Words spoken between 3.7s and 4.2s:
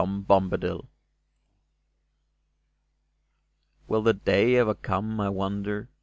Will the